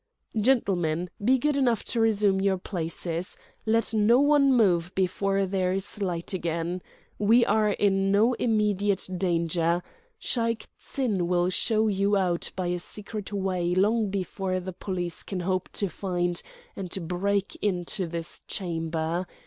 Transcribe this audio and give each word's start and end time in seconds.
"Gentlemen! 0.35 1.11
be 1.23 1.37
good 1.37 1.55
enough 1.55 1.83
to 1.83 1.99
resume 1.99 2.41
your 2.41 2.57
places—let 2.57 3.93
no 3.93 4.19
one 4.19 4.51
move 4.51 4.95
before 4.95 5.45
there 5.45 5.73
is 5.73 6.01
light 6.01 6.33
again. 6.33 6.81
We 7.19 7.45
are 7.45 7.69
in 7.69 8.11
no 8.11 8.33
immediate 8.33 9.07
danger: 9.15 9.83
Shaik 10.17 10.65
Tsin 10.79 11.27
will 11.27 11.51
show 11.51 11.87
you 11.87 12.17
out 12.17 12.51
by 12.55 12.65
a 12.65 12.79
secret 12.79 13.31
way 13.31 13.75
long 13.75 14.09
before 14.09 14.59
the 14.59 14.73
police 14.73 15.21
can 15.21 15.41
hope 15.41 15.69
to 15.73 15.87
find 15.87 16.41
and 16.75 16.89
break 17.07 17.55
into 17.61 18.07
this 18.07 18.39
chamber. 18.47 19.27